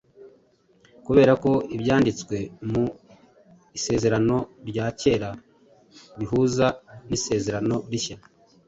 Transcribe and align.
Kubera 1.05 1.33
ko 1.43 1.51
Ibyanditswe 1.75 2.37
mu 2.71 2.85
Isezerano 3.77 4.37
rya 4.69 4.85
Kera 4.99 5.29
bihuza 6.19 6.67
n’Isezerano 7.07 7.75
Rishya 7.91 8.17